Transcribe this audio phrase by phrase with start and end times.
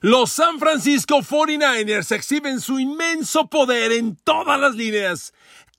[0.00, 5.32] Los San Francisco 49ers exhiben su inmenso poder en todas las líneas.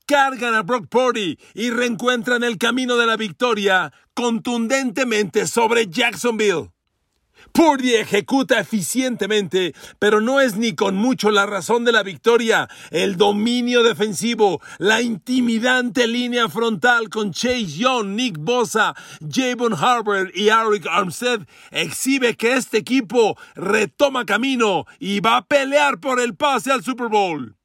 [0.06, 6.70] Cargan a Brock Purdy y reencuentran el camino de la victoria contundentemente sobre Jacksonville.
[7.52, 12.70] Purdy ejecuta eficientemente, pero no es ni con mucho la razón de la victoria.
[12.92, 18.96] El dominio defensivo, la intimidante línea frontal con Chase Young, Nick Bosa,
[19.30, 21.42] Javon Harvard y Eric Armstead
[21.72, 27.08] exhibe que este equipo retoma camino y va a pelear por el pase al Super
[27.08, 27.59] Bowl.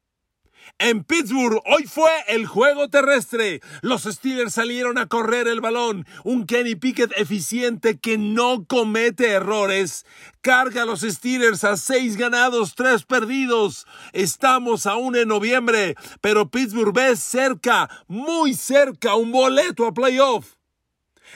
[0.77, 3.61] En Pittsburgh hoy fue el juego terrestre.
[3.81, 6.05] Los Steelers salieron a correr el balón.
[6.25, 10.05] Un Kenny Pickett eficiente que no comete errores.
[10.41, 13.87] Carga a los Steelers a seis ganados, tres perdidos.
[14.11, 20.55] Estamos aún en noviembre, pero Pittsburgh ve cerca, muy cerca, un boleto a playoff.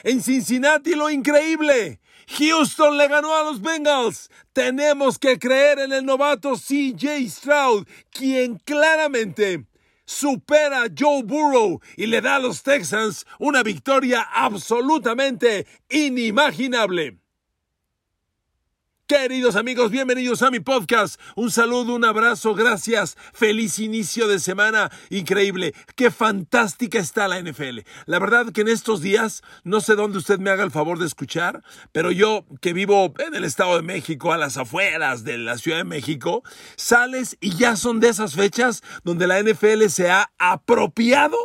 [0.02, 2.00] En Cincinnati lo increíble.
[2.38, 4.30] Houston le ganó a los Bengals.
[4.52, 9.66] Tenemos que creer en el novato CJ Stroud, quien claramente
[10.04, 17.19] supera a Joe Burrow y le da a los Texans una victoria absolutamente inimaginable.
[19.10, 21.20] Queridos amigos, bienvenidos a mi podcast.
[21.34, 23.16] Un saludo, un abrazo, gracias.
[23.32, 24.88] Feliz inicio de semana.
[25.08, 25.74] Increíble.
[25.96, 27.80] Qué fantástica está la NFL.
[28.06, 31.06] La verdad que en estos días, no sé dónde usted me haga el favor de
[31.06, 35.58] escuchar, pero yo que vivo en el Estado de México, a las afueras de la
[35.58, 36.44] Ciudad de México,
[36.76, 41.36] sales y ya son de esas fechas donde la NFL se ha apropiado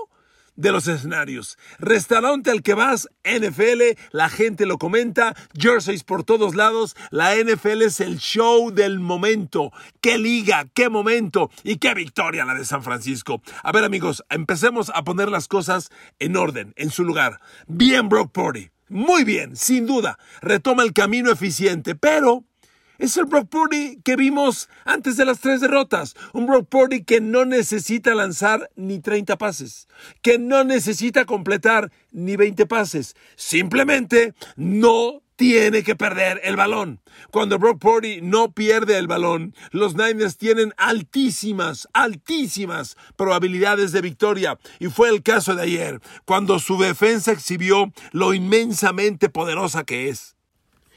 [0.56, 1.58] de los escenarios.
[1.80, 7.82] Restaurante al que vas, NFL, la gente lo comenta, jerseys por todos lados, la NFL
[7.84, 9.72] es el show del momento.
[10.02, 13.42] ¡Qué liga, qué momento y qué victoria la de San Francisco!
[13.64, 15.90] A ver amigos, empecemos a poner las cosas
[16.20, 17.40] en orden, en su lugar.
[17.68, 22.44] Bien Brock Purdy, muy bien, sin duda, retoma el camino eficiente, pero
[22.98, 26.16] es el Brock Purdy que vimos antes de las tres derrotas.
[26.34, 29.88] Un Brock Purdy que no necesita lanzar ni 30 pases,
[30.22, 33.16] que no necesita completar ni 20 pases.
[33.36, 37.02] Simplemente no tiene que perder el balón.
[37.32, 44.58] Cuando Brock Purdy no pierde el balón, los Niners tienen altísimas, altísimas probabilidades de victoria.
[44.80, 50.35] Y fue el caso de ayer, cuando su defensa exhibió lo inmensamente poderosa que es.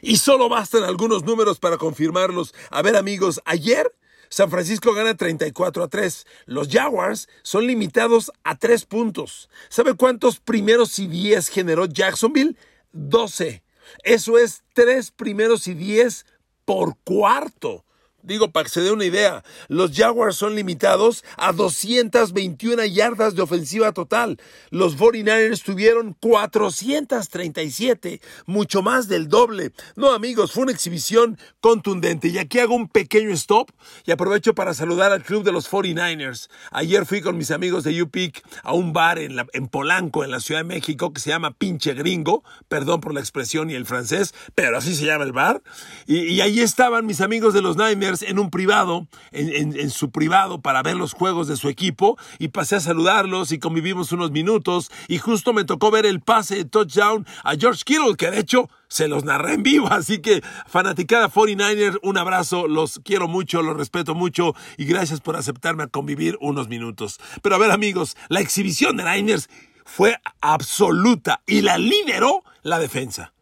[0.01, 2.55] Y solo bastan algunos números para confirmarlos.
[2.71, 3.93] A ver amigos, ayer
[4.29, 6.27] San Francisco gana 34 a 3.
[6.47, 9.49] Los Jaguars son limitados a 3 puntos.
[9.69, 12.57] ¿Sabe cuántos primeros y 10 generó Jacksonville?
[12.93, 13.63] 12.
[14.05, 16.27] Eso es 3 primeros y 10
[16.65, 17.85] por cuarto.
[18.23, 23.43] Digo, para que se dé una idea, los Jaguars son limitados a 221 yardas de
[23.43, 24.41] ofensiva total.
[24.71, 29.71] Los 49ers tuvieron 437, mucho más del doble.
[29.95, 32.27] No, amigos, fue una exhibición contundente.
[32.27, 33.71] Y aquí hago un pequeño stop
[34.05, 36.49] y aprovecho para saludar al club de los 49ers.
[36.73, 40.41] Ayer fui con mis amigos de UPIC a un bar en, en Polanco, en la
[40.41, 42.43] Ciudad de México, que se llama Pinche Gringo.
[42.67, 45.63] Perdón por la expresión y el francés, pero así se llama el bar.
[46.09, 50.61] Y, y ahí estaban mis amigos de los Niners en un privado, en, su privado,
[50.61, 54.91] para ver los juegos de su equipo y pasé a saludarlos y convivimos unos minutos
[55.09, 58.71] y justo me tocó ver el pase de touchdown a George Kittle, que de hecho
[58.89, 63.77] se los narré en vivo, así que fanaticada 49er, un abrazo, los quiero mucho, los
[63.77, 67.21] respeto mucho y gracias por aceptarme a convivir unos minutos.
[67.43, 69.49] Pero a ver amigos, la exhibición de Niners
[69.85, 73.33] fue absoluta y la lideró la defensa.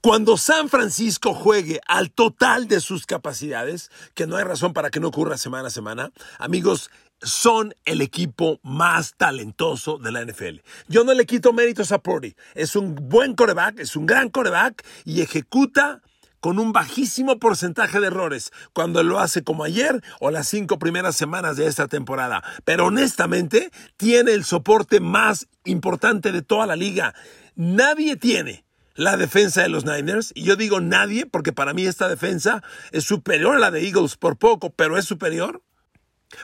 [0.00, 5.00] Cuando San Francisco juegue al total de sus capacidades, que no hay razón para que
[5.00, 6.88] no ocurra semana a semana, amigos,
[7.20, 10.60] son el equipo más talentoso de la NFL.
[10.86, 12.36] Yo no le quito méritos a Purdy.
[12.54, 16.00] Es un buen coreback, es un gran coreback y ejecuta
[16.38, 21.16] con un bajísimo porcentaje de errores cuando lo hace como ayer o las cinco primeras
[21.16, 22.44] semanas de esta temporada.
[22.64, 27.16] Pero honestamente tiene el soporte más importante de toda la liga.
[27.56, 28.67] Nadie tiene
[28.98, 30.32] la defensa de los Niners.
[30.34, 34.16] Y yo digo nadie porque para mí esta defensa es superior a la de Eagles
[34.16, 35.62] por poco, pero es superior.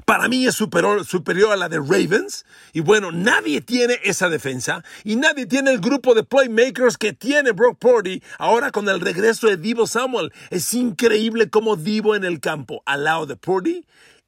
[0.07, 2.47] Para mí es superior, superior, a la de Ravens.
[2.73, 4.85] Y bueno, nadie tiene esa defensa.
[5.03, 9.49] Y nadie tiene el grupo de playmakers que tiene Brock Purdy ahora con el regreso
[9.49, 10.33] de Divo Samuel.
[10.51, 13.85] Es increíble cómo Divo en el campo al lado de Purdy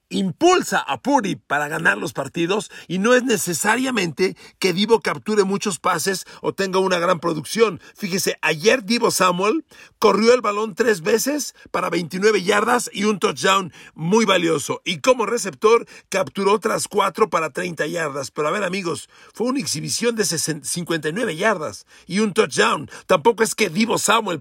[0.08, 5.78] impulsa a Purdy para ganar los partidos y no es necesariamente que Divo capture muchos
[5.78, 7.80] pases o tenga una gran producción.
[7.96, 9.64] Fíjese, ayer Divo Samuel
[9.98, 14.80] corrió el balón tres veces para 29 yardas y un touchdown muy valioso.
[14.84, 18.30] Y como receptor capturó otras cuatro para 30 yardas.
[18.30, 22.90] Pero a ver amigos, fue una exhibición de 59 yardas y un touchdown.
[23.06, 24.40] Tampoco es que Divo Samuel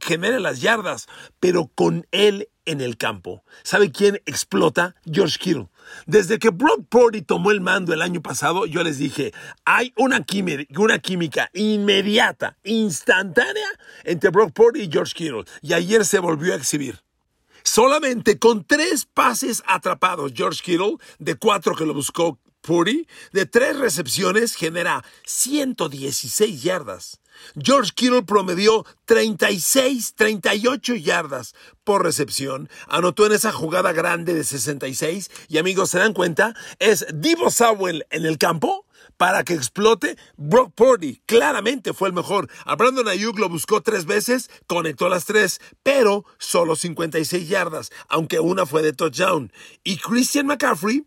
[0.00, 1.06] genere las yardas,
[1.40, 3.42] pero con él en el campo.
[3.62, 4.94] ¿Sabe quién explota?
[5.10, 5.68] George Kittle.
[6.06, 9.32] Desde que Brock Purdy tomó el mando el año pasado, yo les dije,
[9.64, 13.68] hay una, química inmediata, instantánea
[14.04, 15.44] entre Brock Purdy y George Kittle.
[15.62, 17.00] Y ayer se volvió a exhibir.
[17.62, 23.78] Solamente con tres pases atrapados, George Kittle, de cuatro que lo buscó Purdy, de tres
[23.78, 27.20] recepciones, genera 116 yardas.
[27.56, 31.54] George Kittle promedió 36, 38 yardas
[31.84, 32.68] por recepción.
[32.88, 35.30] Anotó en esa jugada grande de 66.
[35.48, 36.54] Y amigos, ¿se dan cuenta?
[36.78, 38.86] Es Divo Samuel en el campo
[39.16, 40.16] para que explote.
[40.36, 42.48] Brock Purdy claramente fue el mejor.
[42.64, 48.40] A Brandon Ayuk lo buscó tres veces, conectó las tres, pero solo 56 yardas, aunque
[48.40, 49.52] una fue de touchdown.
[49.84, 51.06] Y Christian McCaffrey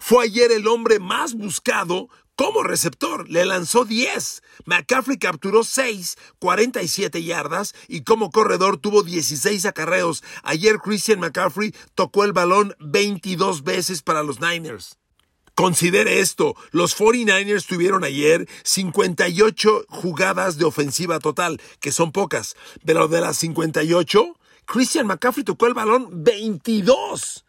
[0.00, 3.28] fue ayer el hombre más buscado como receptor.
[3.28, 4.42] Le lanzó 10.
[4.64, 10.22] McCaffrey capturó 6, 47 yardas y como corredor tuvo 16 acarreos.
[10.44, 14.98] Ayer Christian McCaffrey tocó el balón 22 veces para los Niners.
[15.56, 22.54] Considere esto, los 49ers tuvieron ayer 58 jugadas de ofensiva total, que son pocas,
[22.86, 24.36] pero de las 58,
[24.66, 27.44] Christian McCaffrey tocó el balón 22,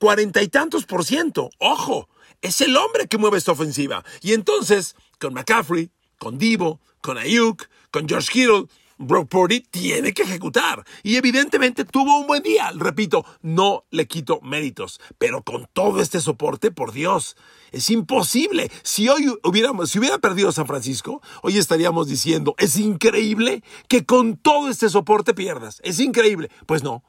[0.00, 1.50] cuarenta y tantos por ciento.
[1.60, 2.08] Ojo,
[2.44, 4.04] es el hombre que mueve esta ofensiva.
[4.20, 8.66] Y entonces, con McCaffrey, con Divo, con Ayuk, con George Kittle,
[8.98, 10.84] Brock Purdy tiene que ejecutar.
[11.02, 12.70] Y evidentemente tuvo un buen día.
[12.76, 15.00] Repito, no le quito méritos.
[15.16, 17.34] Pero con todo este soporte, por Dios,
[17.72, 18.70] es imposible.
[18.82, 24.36] Si hoy hubiéramos, si hubiera perdido San Francisco, hoy estaríamos diciendo, es increíble que con
[24.36, 25.80] todo este soporte pierdas.
[25.82, 26.50] Es increíble.
[26.66, 27.02] Pues no.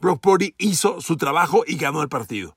[0.00, 2.56] Brock Purdy hizo su trabajo y ganó el partido.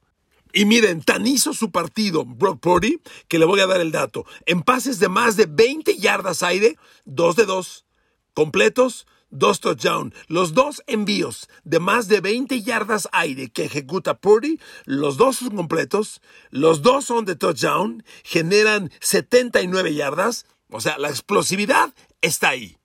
[0.54, 4.26] Y miren, tan hizo su partido Brock Purdy que le voy a dar el dato.
[4.46, 7.86] En pases de más de 20 yardas aire, 2 de 2
[8.34, 10.14] completos, dos touchdowns.
[10.28, 15.56] Los dos envíos de más de 20 yardas aire que ejecuta Purdy, los dos son
[15.56, 20.46] completos, los dos son de touchdown, generan 79 yardas.
[20.70, 22.78] O sea, la explosividad está ahí.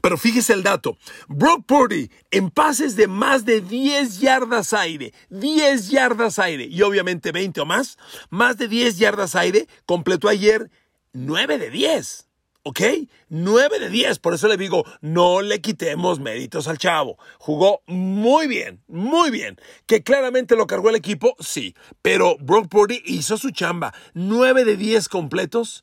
[0.00, 0.96] Pero fíjese el dato.
[1.28, 7.32] Brock Purdy en pases de más de 10 yardas aire, 10 yardas aire y obviamente
[7.32, 7.98] 20 o más,
[8.30, 10.70] más de 10 yardas aire, completó ayer
[11.12, 12.28] 9 de 10.
[12.64, 12.80] ¿Ok?
[13.30, 14.18] 9 de 10.
[14.18, 17.16] Por eso le digo, no le quitemos méritos al chavo.
[17.38, 19.58] Jugó muy bien, muy bien.
[19.86, 21.74] Que claramente lo cargó el equipo, sí.
[22.02, 23.94] Pero Brock Purdy hizo su chamba.
[24.12, 25.82] 9 de 10 completos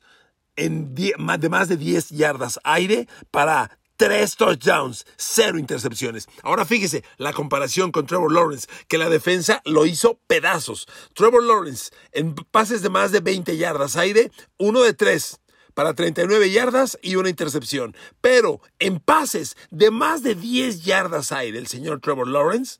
[0.54, 6.28] en de más de 10 yardas aire para Tres touchdowns, cero intercepciones.
[6.42, 10.86] Ahora fíjese la comparación con Trevor Lawrence, que la defensa lo hizo pedazos.
[11.14, 15.40] Trevor Lawrence en pases de más de 20 yardas aire, uno de tres
[15.76, 17.94] para 39 yardas y una intercepción.
[18.20, 22.78] Pero en pases de más de 10 yardas aire, el señor Trevor Lawrence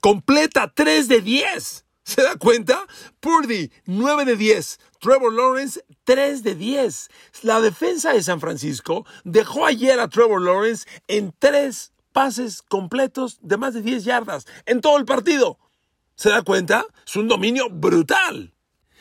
[0.00, 1.84] completa 3 de 10.
[2.14, 2.86] ¿Se da cuenta?
[3.20, 4.80] Purdy, 9 de 10.
[4.98, 7.08] Trevor Lawrence, 3 de 10.
[7.42, 13.56] La defensa de San Francisco dejó ayer a Trevor Lawrence en 3 pases completos de
[13.58, 15.60] más de 10 yardas en todo el partido.
[16.16, 16.84] ¿Se da cuenta?
[17.06, 18.54] Es un dominio brutal.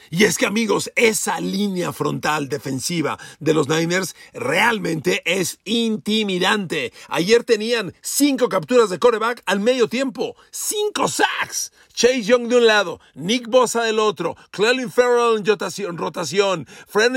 [0.09, 6.93] Y es que amigos, esa línea frontal defensiva de los Niners realmente es intimidante.
[7.07, 11.71] Ayer tenían cinco capturas de coreback al medio tiempo, cinco sacks.
[11.93, 16.65] Chase Young de un lado, Nick Bosa del otro, Clelin Farrell en rotación, rotación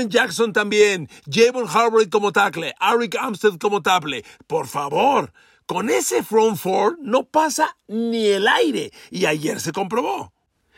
[0.09, 4.25] Jackson también, Javon Harvard como tackle, Eric Armstead como tackle.
[4.45, 5.31] Por favor,
[5.65, 8.91] con ese front four no pasa ni el aire.
[9.09, 10.33] Y ayer se comprobó.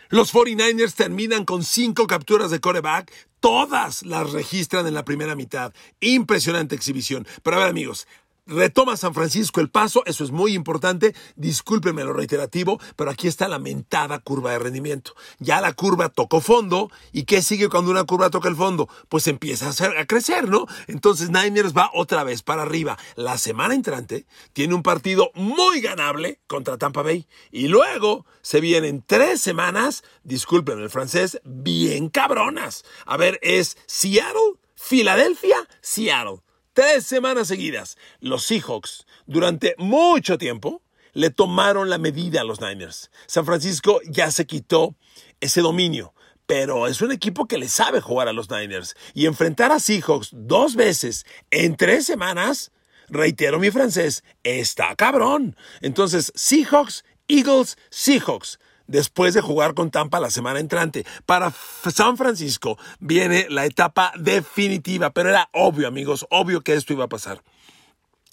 [0.10, 3.12] Los 49ers terminan con cinco capturas de coreback.
[3.40, 5.74] Todas las registran en la primera mitad.
[6.00, 7.28] Impresionante exhibición.
[7.44, 8.08] Pero a ver amigos,
[8.48, 11.16] Retoma San Francisco el paso, eso es muy importante.
[11.36, 15.16] Discúlpenme lo reiterativo, pero aquí está la mentada curva de rendimiento.
[15.40, 18.88] Ya la curva tocó fondo, ¿y qué sigue cuando una curva toca el fondo?
[19.10, 20.68] Pues empieza a, crecer, ¿no?
[20.86, 23.00] Entonces Niners va otra vez para arriba.
[23.16, 27.28] La semana entrante tiene un partido muy ganable contra Tampa Bay.
[27.52, 32.86] Y luego se vienen tres semanas, discúlpenme el francés, bien cabronas.
[33.08, 36.46] A ver, es Seattle, Filadelfia, Seattle
[36.76, 43.10] tres semanas seguidas, los Seahawks, durante mucho tiempo, le tomaron la medida a los Niners.
[43.26, 44.94] San Francisco ya se quitó
[45.40, 46.14] ese dominio,
[46.46, 48.96] pero es un equipo que le sabe jugar a los Niners.
[49.14, 52.74] Y enfrentar a Seahawks dos veces en tres semanas,
[53.08, 55.56] reitero mi francés, está cabrón.
[55.80, 61.06] Entonces, Seahawks, Eagles, Seahawks después de jugar con Tampa la semana entrante.
[61.26, 61.52] Para
[61.94, 67.10] San Francisco viene la etapa definitiva, pero era obvio, amigos, obvio que esto iba a
[67.10, 67.42] pasar.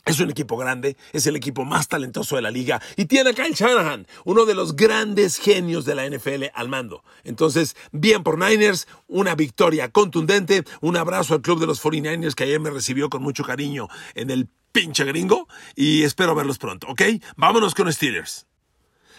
[0.05, 3.35] Es un equipo grande, es el equipo más talentoso de la liga y tiene a
[3.35, 7.05] Kyle Shanahan, uno de los grandes genios de la NFL al mando.
[7.23, 12.45] Entonces, bien por Niners, una victoria contundente, un abrazo al club de los 49ers que
[12.45, 17.03] ayer me recibió con mucho cariño en el pinche gringo y espero verlos pronto, ¿ok?
[17.37, 18.47] Vámonos con Steelers.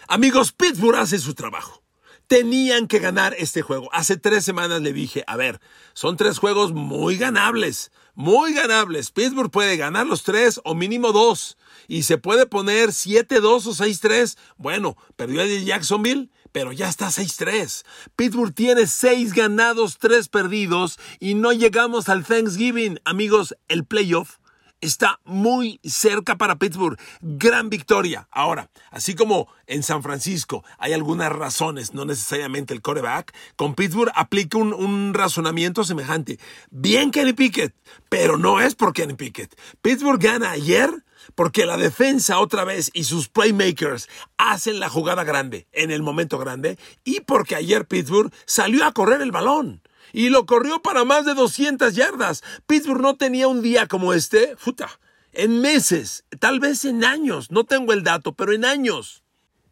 [0.07, 1.81] Amigos, Pittsburgh hace su trabajo.
[2.27, 3.89] Tenían que ganar este juego.
[3.93, 5.59] Hace tres semanas le dije, a ver,
[5.93, 9.11] son tres juegos muy ganables, muy ganables.
[9.11, 11.57] Pittsburgh puede ganar los tres o mínimo dos.
[11.87, 14.37] Y se puede poner 7-2 o 6-3.
[14.57, 17.83] Bueno, perdió el Jacksonville, pero ya está 6-3.
[18.15, 22.99] Pittsburgh tiene 6 ganados, 3 perdidos y no llegamos al Thanksgiving.
[23.03, 24.37] Amigos, el playoff
[24.83, 26.99] está muy cerca para Pittsburgh.
[27.21, 28.27] Gran victoria.
[28.31, 34.11] Ahora, así como en San Francisco hay algunas razones, no necesariamente el coreback, con Pittsburgh
[34.15, 36.39] aplica un, razonamiento semejante.
[36.69, 37.73] Bien Kenny Pickett,
[38.09, 39.55] pero no es por Kenny Pickett.
[39.81, 40.91] Pittsburgh gana ayer
[41.35, 46.37] porque la defensa otra vez y sus playmakers hacen la jugada grande en el momento
[46.37, 49.81] grande y porque ayer Pittsburgh salió a correr el balón
[50.13, 52.43] y lo corrió para más de 200 yardas.
[52.65, 54.99] Pittsburgh no tenía un día como este, puta,
[55.33, 59.22] en meses, tal vez en años, no tengo el dato, pero en años.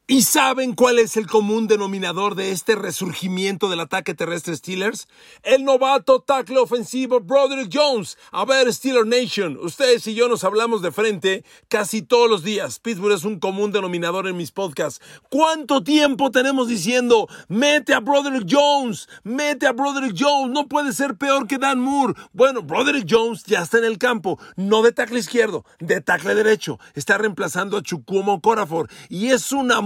[0.07, 5.07] ¿Y saben cuál es el común denominador de este resurgimiento del ataque terrestre Steelers?
[5.41, 8.17] El novato tackle ofensivo Broderick Jones.
[8.31, 12.79] A ver, Steeler Nation, ustedes y yo nos hablamos de frente casi todos los días.
[12.79, 15.01] Pittsburgh es un común denominador en mis podcasts.
[15.29, 21.15] ¿Cuánto tiempo tenemos diciendo, mete a Broderick Jones, mete a Broderick Jones, no puede ser
[21.15, 22.15] peor que Dan Moore?
[22.33, 26.79] Bueno, Broderick Jones ya está en el campo, no de tackle izquierdo, de tackle derecho.
[26.95, 29.79] Está reemplazando a Chukwumo Corafor y es una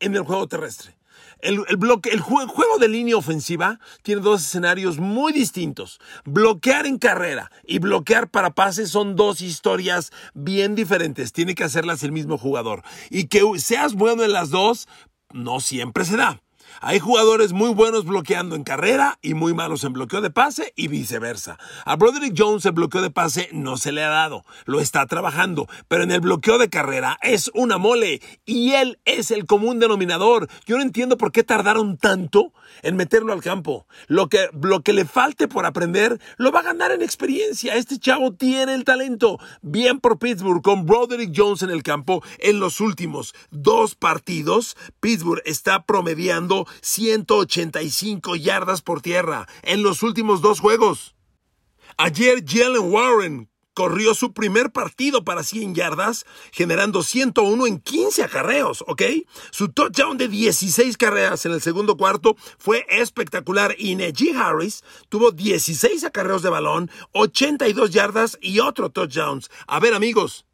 [0.00, 0.96] en el juego terrestre.
[1.40, 5.98] El, bloque, el juego de línea ofensiva tiene dos escenarios muy distintos.
[6.24, 11.32] Bloquear en carrera y bloquear para pases son dos historias bien diferentes.
[11.32, 12.82] Tiene que hacerlas el mismo jugador.
[13.08, 14.86] Y que seas bueno en las dos,
[15.32, 16.42] no siempre se da.
[16.80, 20.88] Hay jugadores muy buenos bloqueando en carrera y muy malos en bloqueo de pase y
[20.88, 21.58] viceversa.
[21.84, 25.68] A Broderick Jones el bloqueo de pase no se le ha dado, lo está trabajando,
[25.88, 30.48] pero en el bloqueo de carrera es una mole y él es el común denominador.
[30.66, 33.86] Yo no entiendo por qué tardaron tanto en meterlo al campo.
[34.06, 37.74] Lo que, lo que le falte por aprender lo va a ganar en experiencia.
[37.74, 39.38] Este chavo tiene el talento.
[39.62, 44.76] Bien por Pittsburgh con Broderick Jones en el campo en los últimos dos partidos.
[45.00, 51.14] Pittsburgh está promediando 185 yardas por tierra en los últimos dos juegos.
[51.96, 58.84] Ayer Jalen Warren corrió su primer partido para 100 yardas, generando 101 en 15 acarreos,
[58.86, 59.02] ¿ok?
[59.50, 65.30] Su touchdown de 16 carreras en el segundo cuarto fue espectacular y Najee Harris tuvo
[65.30, 69.40] 16 acarreos de balón, 82 yardas y otro touchdown.
[69.66, 70.44] A ver amigos,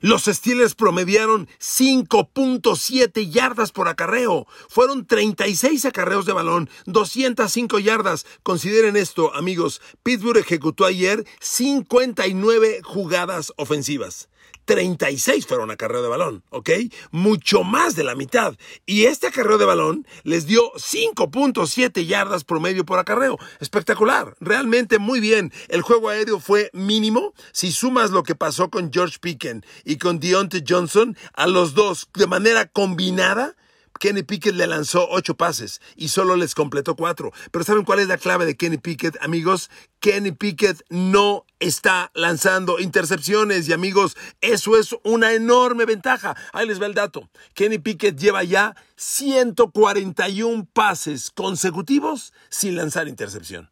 [0.00, 4.46] los Steelers promediaron 5.7 yardas por acarreo.
[4.68, 8.26] Fueron 36 acarreos de balón, 205 yardas.
[8.42, 9.80] Consideren esto, amigos.
[10.02, 14.28] Pittsburgh ejecutó ayer 59 jugadas ofensivas.
[14.64, 16.70] 36 fueron acarreo de balón, ¿ok?
[17.10, 18.56] Mucho más de la mitad.
[18.86, 23.38] Y este acarreo de balón les dio 5.7 yardas promedio por acarreo.
[23.60, 25.52] Espectacular, realmente muy bien.
[25.68, 27.34] El juego aéreo fue mínimo.
[27.52, 32.08] Si sumas lo que pasó con George Picken y con Deontay Johnson, a los dos
[32.14, 33.56] de manera combinada,
[34.00, 37.32] Kenny Pickett le lanzó ocho pases y solo les completó cuatro.
[37.50, 39.70] Pero ¿saben cuál es la clave de Kenny Pickett, amigos?
[40.00, 46.36] Kenny Pickett no está lanzando intercepciones y amigos, eso es una enorme ventaja.
[46.52, 47.28] Ahí les va el dato.
[47.54, 53.70] Kenny Pickett lleva ya 141 pases consecutivos sin lanzar intercepción.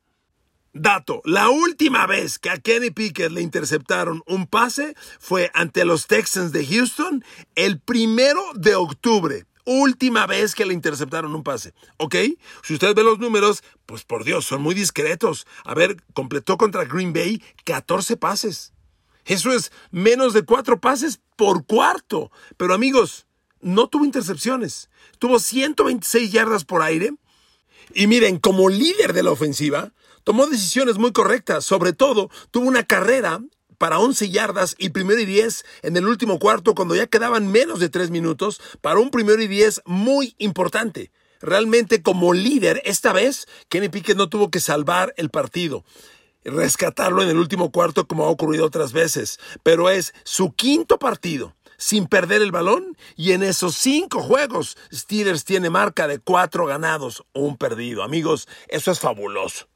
[0.75, 6.07] Dato, la última vez que a Kenny Pickett le interceptaron un pase fue ante los
[6.07, 7.23] Texans de Houston
[7.55, 11.75] el primero de octubre última vez que le interceptaron un pase.
[11.97, 12.17] ¿Ok?
[12.63, 15.47] Si usted ve los números, pues por Dios, son muy discretos.
[15.65, 18.73] A ver, completó contra Green Bay 14 pases.
[19.25, 22.31] Eso es menos de cuatro pases por cuarto.
[22.57, 23.27] Pero amigos,
[23.61, 24.91] no tuvo intercepciones.
[25.19, 27.13] Tuvo 126 yardas por aire.
[27.95, 29.93] Y miren, como líder de la ofensiva,
[30.25, 31.65] tomó decisiones muy correctas.
[31.65, 33.41] Sobre todo, tuvo una carrera
[33.83, 37.81] para 11 yardas y primero y 10 en el último cuarto cuando ya quedaban menos
[37.81, 41.11] de 3 minutos para un primero y 10 muy importante.
[41.41, 45.85] Realmente como líder, esta vez Kenny Pickett no tuvo que salvar el partido
[46.45, 51.57] rescatarlo en el último cuarto como ha ocurrido otras veces, pero es su quinto partido
[51.77, 57.25] sin perder el balón y en esos cinco juegos Steelers tiene marca de cuatro ganados
[57.33, 58.05] un perdido.
[58.05, 59.72] Amigos, eso es fabuloso.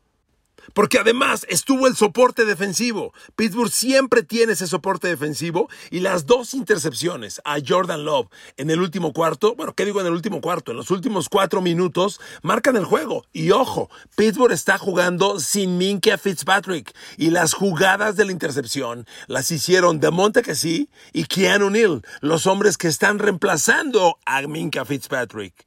[0.74, 3.12] Porque además estuvo el soporte defensivo.
[3.34, 8.80] Pittsburgh siempre tiene ese soporte defensivo y las dos intercepciones a Jordan Love en el
[8.80, 10.70] último cuarto, bueno, ¿qué digo en el último cuarto?
[10.70, 13.24] En los últimos cuatro minutos marcan el juego.
[13.32, 19.50] Y ojo, Pittsburgh está jugando sin Minka Fitzpatrick y las jugadas de la intercepción las
[19.50, 25.65] hicieron de Monte sí y Keanu Neal, los hombres que están reemplazando a Minka Fitzpatrick.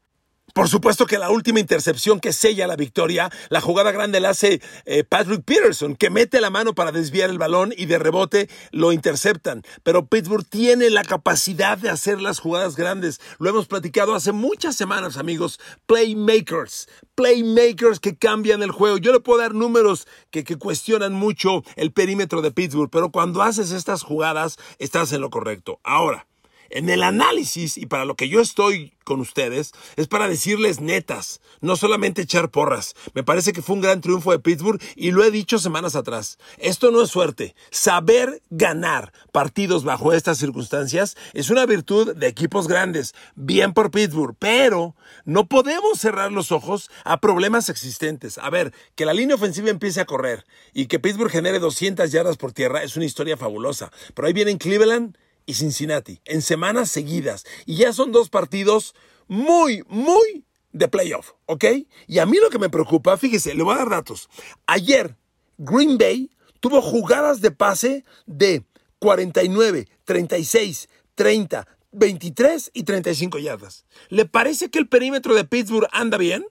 [0.54, 4.62] Por supuesto que la última intercepción que sella la victoria, la jugada grande la hace
[4.86, 8.92] eh, Patrick Peterson, que mete la mano para desviar el balón y de rebote lo
[8.92, 9.64] interceptan.
[9.84, 13.20] Pero Pittsburgh tiene la capacidad de hacer las jugadas grandes.
[13.38, 15.60] Lo hemos platicado hace muchas semanas, amigos.
[15.86, 18.98] Playmakers, playmakers que cambian el juego.
[18.98, 23.42] Yo le puedo dar números que, que cuestionan mucho el perímetro de Pittsburgh, pero cuando
[23.42, 25.80] haces estas jugadas estás en lo correcto.
[25.84, 26.29] Ahora,
[26.70, 31.42] en el análisis y para lo que yo estoy con ustedes es para decirles netas,
[31.62, 32.94] no solamente echar porras.
[33.16, 36.38] Me parece que fue un gran triunfo de Pittsburgh y lo he dicho semanas atrás.
[36.60, 37.56] Esto no es suerte.
[37.72, 43.16] Saber ganar partidos bajo estas circunstancias es una virtud de equipos grandes.
[43.36, 44.96] Bien por Pittsburgh, pero
[45.26, 48.38] no podemos cerrar los ojos a problemas existentes.
[48.38, 52.38] A ver, que la línea ofensiva empiece a correr y que Pittsburgh genere 200 yardas
[52.38, 53.92] por tierra es una historia fabulosa.
[54.14, 55.18] Pero ahí viene Cleveland
[55.50, 57.44] y Cincinnati en semanas seguidas.
[57.66, 58.94] Y ya son dos partidos
[59.28, 61.66] muy, muy de playoff, ¿ok?
[62.06, 64.30] Y a mí lo que me preocupa, fíjese, le voy a dar datos.
[64.68, 65.18] Ayer,
[65.58, 66.30] Green Bay
[66.60, 68.64] tuvo jugadas de pase de
[69.00, 73.86] 49, 36, 30, 23 y 35 yardas.
[74.10, 76.46] ¿Le parece que el perímetro de Pittsburgh anda bien?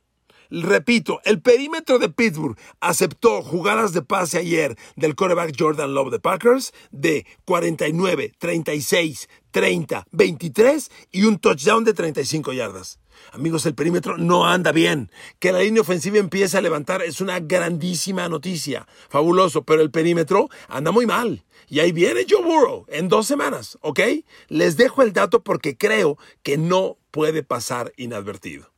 [0.50, 6.20] Repito, el perímetro de Pittsburgh aceptó jugadas de pase ayer del quarterback Jordan Love de
[6.20, 12.98] Packers de 49, 36, 30, 23 y un touchdown de 35 yardas.
[13.32, 15.10] Amigos, el perímetro no anda bien.
[15.38, 18.86] Que la línea ofensiva empiece a levantar es una grandísima noticia.
[19.08, 21.44] Fabuloso, pero el perímetro anda muy mal.
[21.68, 24.00] Y ahí viene Joe Burrow en dos semanas, ¿ok?
[24.48, 28.70] Les dejo el dato porque creo que no puede pasar inadvertido.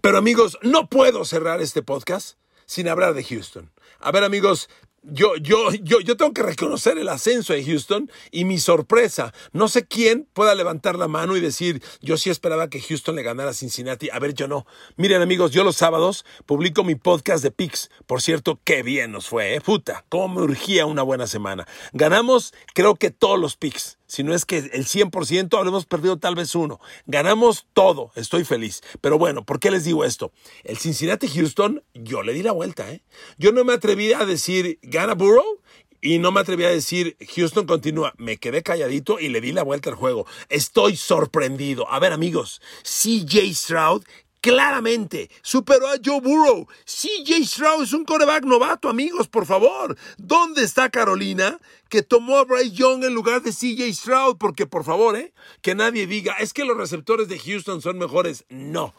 [0.00, 3.70] Pero amigos, no puedo cerrar este podcast sin hablar de Houston.
[4.00, 4.68] A ver amigos,
[5.02, 9.32] yo, yo, yo, yo tengo que reconocer el ascenso de Houston y mi sorpresa.
[9.52, 13.22] No sé quién pueda levantar la mano y decir, yo sí esperaba que Houston le
[13.22, 14.10] ganara a Cincinnati.
[14.10, 14.66] A ver, yo no.
[14.96, 17.90] Miren, amigos, yo los sábados publico mi podcast de Picks.
[18.06, 19.60] Por cierto, qué bien nos fue, ¿eh?
[19.60, 21.66] Puta, cómo me urgía una buena semana.
[21.92, 26.34] Ganamos, creo que todos los Picks si no es que el 100%, habremos perdido tal
[26.34, 26.80] vez uno.
[27.06, 28.82] Ganamos todo, estoy feliz.
[29.00, 30.32] Pero bueno, ¿por qué les digo esto?
[30.64, 33.02] El Cincinnati Houston, yo le di la vuelta, ¿eh?
[33.36, 35.60] Yo no me atreví a decir, gana Burrow,
[36.00, 38.14] y no me atreví a decir, Houston continúa.
[38.16, 40.26] Me quedé calladito y le di la vuelta al juego.
[40.48, 41.90] Estoy sorprendido.
[41.90, 44.04] A ver, amigos, CJ Stroud
[44.40, 46.66] claramente superó a Joe Burrow.
[46.84, 49.96] CJ Stroud es un coreback novato, amigos, por favor.
[50.16, 54.36] ¿Dónde está Carolina que tomó a Bryce Young en lugar de CJ Stroud?
[54.38, 55.32] Porque, por favor, ¿eh?
[55.62, 58.44] que nadie diga, es que los receptores de Houston son mejores.
[58.48, 58.94] No.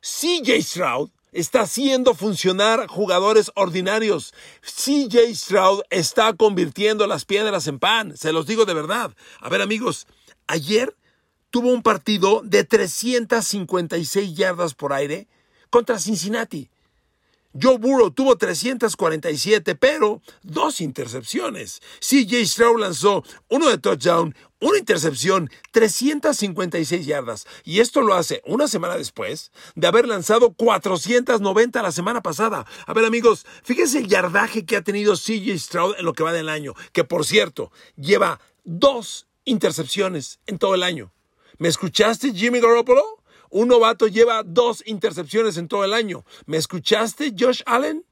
[0.00, 4.32] CJ Stroud está haciendo funcionar jugadores ordinarios.
[4.62, 8.16] CJ Stroud está convirtiendo las piedras en pan.
[8.16, 9.14] Se los digo de verdad.
[9.40, 10.06] A ver, amigos,
[10.46, 10.96] ayer
[11.56, 15.26] tuvo un partido de 356 yardas por aire
[15.70, 16.68] contra Cincinnati.
[17.58, 21.80] Joe Burrow tuvo 347, pero dos intercepciones.
[22.00, 27.46] CJ Stroud lanzó uno de touchdown, una intercepción, 356 yardas.
[27.64, 32.66] Y esto lo hace una semana después de haber lanzado 490 la semana pasada.
[32.86, 36.34] A ver, amigos, fíjense el yardaje que ha tenido CJ Stroud en lo que va
[36.34, 41.14] del año, que por cierto, lleva dos intercepciones en todo el año.
[41.58, 43.22] ¿Me escuchaste, Jimmy Garoppolo?
[43.50, 46.24] Un novato lleva dos intercepciones en todo el año.
[46.46, 48.04] ¿Me escuchaste, Josh Allen?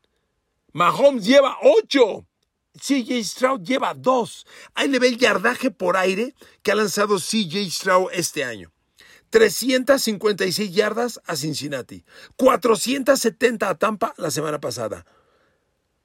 [0.72, 2.26] Mahomes lleva ocho.
[2.76, 4.46] CJ Stroud lleva dos.
[4.74, 8.72] Ahí le ve el yardaje por aire que ha lanzado CJ Stroud este año.
[9.30, 12.04] 356 yardas a Cincinnati.
[12.36, 15.04] 470 a Tampa la semana pasada.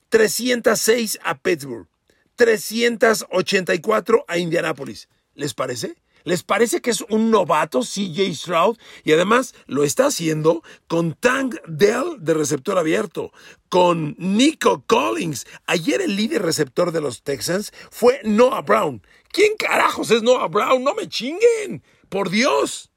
[0.09, 1.87] 306 a Pittsburgh.
[2.35, 5.09] 384 a Indianapolis.
[5.35, 5.95] ¿Les parece?
[6.23, 8.77] ¿Les parece que es un novato CJ Stroud?
[9.03, 13.31] Y además lo está haciendo con Tank Dell de receptor abierto,
[13.69, 15.45] con Nico Collins.
[15.65, 19.01] Ayer el líder receptor de los Texans fue Noah Brown.
[19.31, 20.83] ¿Quién carajos es Noah Brown?
[20.83, 21.83] No me chinguen.
[22.09, 22.88] Por Dios.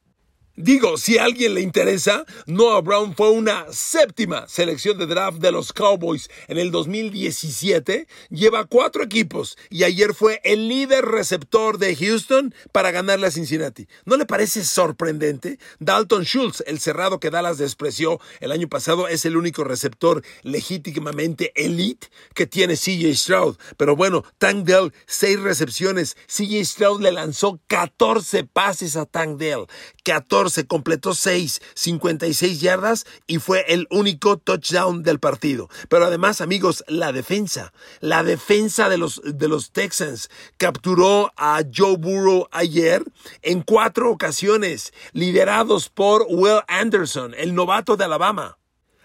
[0.56, 5.50] Digo, si a alguien le interesa, Noah Brown fue una séptima selección de draft de
[5.50, 8.06] los Cowboys en el 2017.
[8.28, 13.88] Lleva cuatro equipos y ayer fue el líder receptor de Houston para ganarle a Cincinnati.
[14.04, 15.58] ¿No le parece sorprendente?
[15.78, 21.52] Dalton Schultz, el cerrado que Dallas despreció el año pasado, es el único receptor legítimamente
[21.54, 23.56] elite que tiene CJ Stroud.
[23.78, 26.14] Pero bueno, Tank Dell, seis recepciones.
[26.26, 29.64] CJ Stroud le lanzó 14 pases a Tank Dell.
[30.04, 35.68] 14 se completó 6, 56 yardas y fue el único touchdown del partido.
[35.88, 41.96] Pero además, amigos, la defensa, la defensa de los, de los Texans capturó a Joe
[41.96, 43.04] Burrow ayer
[43.42, 48.58] en cuatro ocasiones, liderados por Will Anderson, el novato de Alabama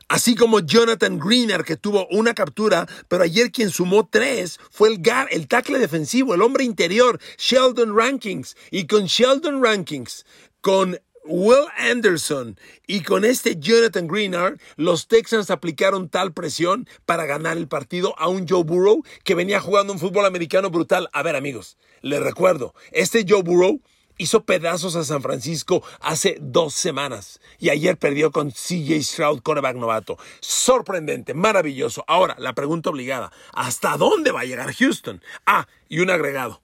[0.09, 4.99] así como Jonathan Greener, que tuvo una captura, pero ayer quien sumó tres fue el,
[4.99, 8.55] gar, el tackle defensivo, el hombre interior, Sheldon Rankings.
[8.71, 10.25] Y con Sheldon Rankings,
[10.61, 17.57] con Will Anderson y con este Jonathan Greenard, los Texans aplicaron tal presión para ganar
[17.57, 21.09] el partido a un Joe Burrow que venía jugando un fútbol americano brutal.
[21.13, 23.81] A ver, amigos, les recuerdo, este Joe Burrow
[24.17, 29.75] hizo pedazos a San Francisco hace dos semanas y ayer perdió con CJ Stroud, coreback
[29.75, 30.17] novato.
[30.39, 32.03] Sorprendente, maravilloso.
[32.07, 35.21] Ahora, la pregunta obligada, ¿hasta dónde va a llegar Houston?
[35.45, 36.61] Ah, y un agregado.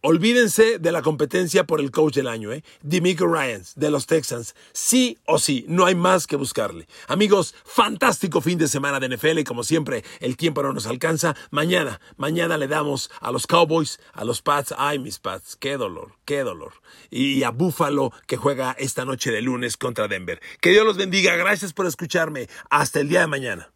[0.00, 2.62] Olvídense de la competencia por el coach del año, ¿eh?
[2.82, 4.54] Demico Ryans, de los Texans.
[4.72, 6.86] Sí o sí, no hay más que buscarle.
[7.08, 11.34] Amigos, fantástico fin de semana de NFL y como siempre, el tiempo no nos alcanza.
[11.50, 14.72] Mañana, mañana le damos a los Cowboys, a los Pats.
[14.78, 16.74] Ay, mis Pats, qué dolor, qué dolor.
[17.10, 20.40] Y a Buffalo, que juega esta noche de lunes contra Denver.
[20.60, 21.34] Que Dios los bendiga.
[21.34, 22.48] Gracias por escucharme.
[22.70, 23.72] Hasta el día de mañana.